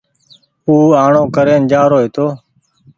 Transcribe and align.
او 0.67 0.73
آڻو 1.03 1.23
ڪرين 1.35 1.61
جآرو 1.71 1.97
هيتو 2.03 2.25